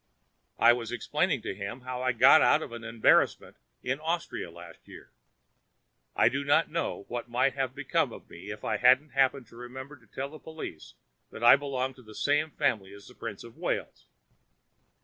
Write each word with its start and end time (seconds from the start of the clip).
I 0.57 0.73
was 0.73 0.91
explaining 0.91 1.43
to 1.43 1.53
him 1.53 1.81
how 1.81 2.01
I 2.01 2.11
got 2.11 2.41
out 2.41 2.63
of 2.63 2.71
an 2.71 2.83
embarrassment 2.83 3.57
in 3.83 3.99
Austria 3.99 4.49
last 4.49 4.87
year. 4.87 5.11
I 6.15 6.27
do 6.27 6.43
not 6.43 6.71
know 6.71 7.05
what 7.07 7.29
might 7.29 7.53
have 7.53 7.75
become 7.75 8.11
of 8.11 8.27
me 8.27 8.49
if 8.49 8.65
I 8.65 8.77
hadn't 8.77 9.09
happened 9.11 9.45
to 9.49 9.55
remember 9.55 9.95
to 9.97 10.07
tell 10.07 10.29
the 10.29 10.39
police 10.39 10.95
that 11.29 11.43
I 11.43 11.55
belonged 11.55 11.97
to 11.97 12.01
the 12.01 12.15
same 12.15 12.49
family 12.49 12.93
as 12.95 13.07
the 13.07 13.13
Prince 13.13 13.43
of 13.43 13.57
Wales. 13.57 14.07